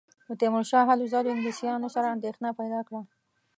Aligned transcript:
د 0.27 0.29
تیمورشاه 0.39 0.87
هلو 0.89 1.05
ځلو 1.13 1.31
انګلیسیانو 1.33 1.87
سره 1.95 2.07
اندېښنه 2.15 2.49
پیدا 2.59 2.79
کړه. 2.87 3.01